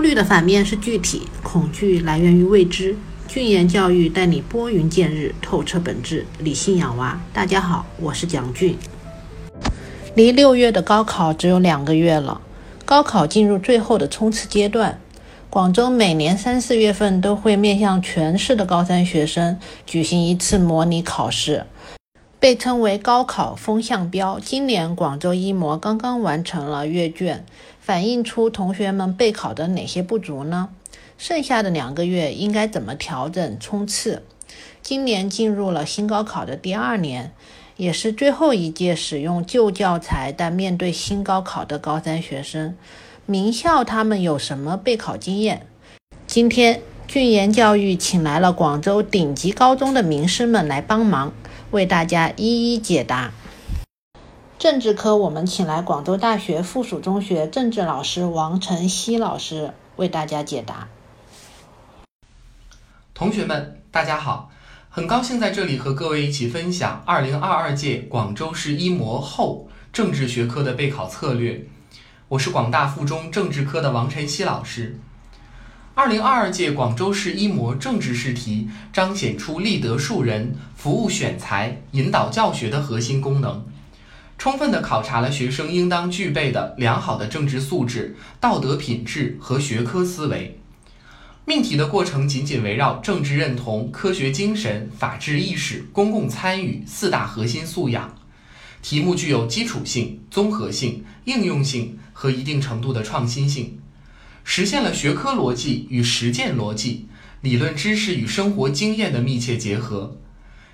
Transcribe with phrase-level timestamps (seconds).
[0.00, 2.96] 焦虑的反面是具体，恐惧来源于未知。
[3.28, 7.20] 俊言教育带你拨云见日，透彻本质，理性养娃。
[7.34, 8.78] 大家好，我是蒋俊。
[10.14, 12.40] 离六月的高考只有两个月了，
[12.86, 14.98] 高考进入最后的冲刺阶段。
[15.50, 21.66] 广州每年三四月份都会面向全市的高三学生举行一次模拟考试，
[22.40, 24.40] 被称为高考风向标。
[24.40, 27.44] 今年广州一模刚刚完成了阅卷，
[27.78, 30.70] 反映出同学们备考的哪些不足呢？
[31.18, 34.22] 剩下的两个月应该怎么调整冲刺？
[34.80, 37.32] 今年进入了新高考的第二年，
[37.76, 42.74] 也是最后一届使用旧教材但面对新高考的高三学生。
[43.26, 45.66] 名校他们有什么备考经验？
[46.26, 51.32] 今天俊言教育请来了广州顶级高中的名师们来帮忙，
[51.70, 53.30] 为大家一一解答。
[54.58, 60.88] 政治科我们请来广州大学附属中学政治老师王晨曦老师为大家解答。
[63.14, 64.50] 同学们，大家好，
[64.88, 71.66] 很高兴在这里和各位一起分享2022届广州市一模后政治学科的备考策略。
[72.28, 74.98] 我是广大附中政治科的王晨曦老师。
[76.00, 83.62] 二零二二届广州市一模政治试题彰显出立德树人、服务选材、引导教学的核心功能，
[84.38, 90.58] 充分的考察了学生应当具备的良好的政治素质、道德品质和学科思维。
[91.44, 98.16] 命题的过程紧紧围绕政治认同、科学精神、法治意识、公共参与四大核心素养。
[98.80, 103.78] 题目具有基础性、综合性、应用性和一定程度的创新性，
[104.44, 107.08] 实现了学科逻辑与实践逻辑、
[107.40, 110.16] 理论知识与生活经验的密切结合。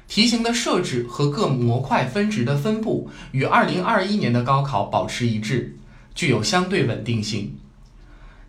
[0.08, 5.76] 题型的设置和各模块分值的分布与2021年的高考保持一致，
[6.14, 7.56] 具有相对稳定性。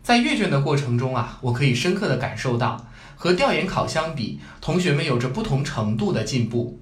[0.03, 6.79] 在阅卷的过程中啊，我可以深刻的感受到，和调研考相比，同学们有着不同程度的进步。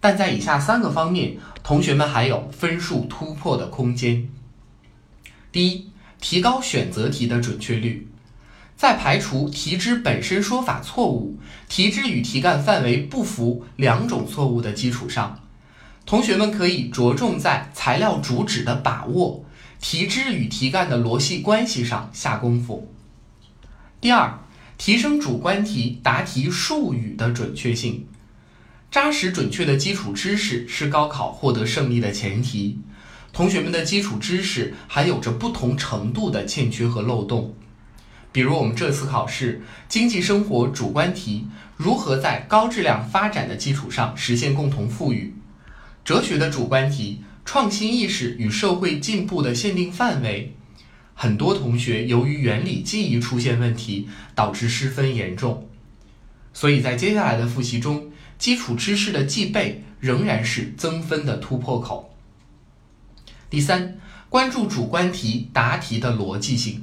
[0.00, 4.28] 但在以下三个方面，同学们还有分数突破的空间。
[5.50, 5.88] 第一，
[6.20, 8.08] 提高选择题的准确率，
[8.76, 11.38] 在排除题之本身说法错误、
[11.68, 15.40] 题之与题干范围不符两种错误的基础上，
[16.06, 19.44] 同学们可以着重在材料主旨的把握、
[19.80, 22.90] 题之与题干的逻辑关系上下功夫。
[24.00, 24.38] 第二，
[24.76, 28.06] 提升主观题答题术语的准确性。
[28.90, 32.78] 扎实准确的基础知识是高考获得胜利的前提。
[33.34, 37.52] 同学们的基础知识还有着不同程度的欠缺和漏洞。
[38.30, 45.34] 比如我们这次考试经济生活主观题，如何在高质量发展的基础上实现共同富裕？
[46.04, 50.54] 哲学的主观题，创新意识与社会进步的限定范围。
[51.14, 55.68] 很多同学由于原理记忆出现问题，导致失分严重。
[56.52, 62.13] 所以在接下来的复习中，基础知识的记背仍然是增分的突破口。
[63.54, 63.96] 第三，
[64.28, 66.82] 关注主观题答题的逻辑性。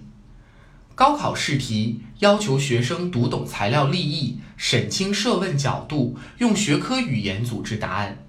[0.96, 8.24] 高考试题要求学生读懂材料立意，审清设问角度，用学科语言组织答案。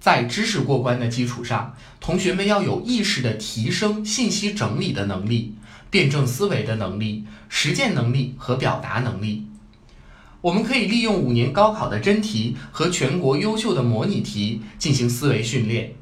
[0.00, 5.54] 在知识过关的基础上，同学们要有意识的提升信息整理的能力、
[5.88, 9.46] 辩证思维的能力、实践能力和表达能力。
[10.40, 15.92] 我们可以利用五年高考的真题和全国优秀的模拟题进行思维训练。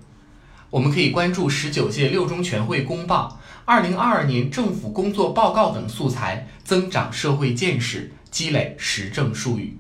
[0.70, 9.78] 我们可以关注十九届六中全会公报、二零二二年政府工作报告等素材，增长社会见识，积累实证术语。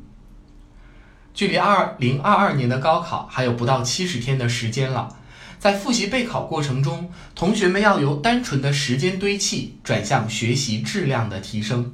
[1.34, 5.16] 距离二零二二年的高考还有不到七十天的时间了，
[5.58, 11.92] 在复习备考过程中，同学们要由单纯的时间堆砌转向学习质量的提升。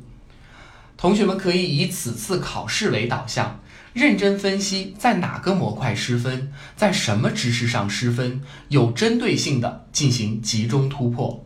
[0.97, 3.59] 同学们可以以此次考试为导向，
[3.93, 11.45] 认真分析在哪个模块失分，在什么知识上失分，有针对性的进行集中突破。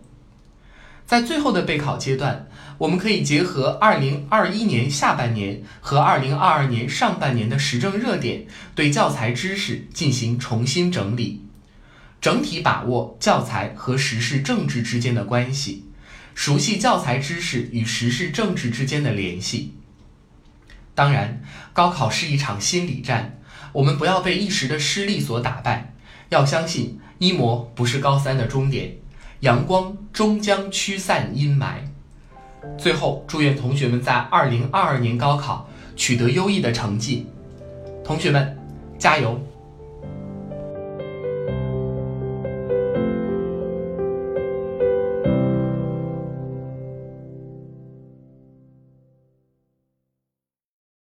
[1.04, 2.48] 在最后的备考阶段，
[2.78, 11.42] 我们可以结合2021年下半年和2022年上半年的时政热点，对教材知识进行重新整理，
[12.20, 15.84] 整体把握教材和时事政治之间的关系。
[16.34, 19.72] 熟悉教材知识与时事政治之间的联系。
[20.96, 21.42] 当然，
[21.74, 23.38] 高考是一场心理战，
[23.72, 25.92] 我们不要被一时的失利所打败，
[26.30, 28.96] 要相信一模不是高三的终点，
[29.40, 31.74] 阳光终将驱散阴霾。
[32.78, 37.26] 最后，祝愿同学们在二零二二年高考取得优异的成绩，
[38.02, 38.58] 同学们
[38.98, 39.38] 加油！